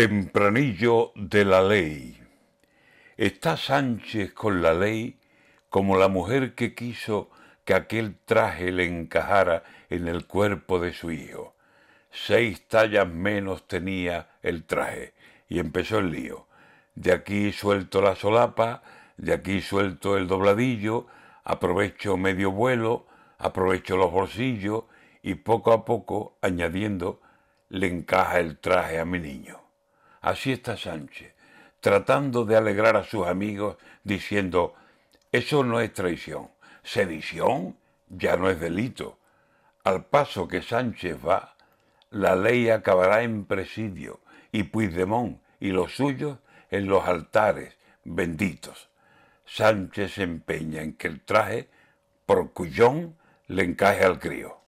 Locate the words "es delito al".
38.50-40.04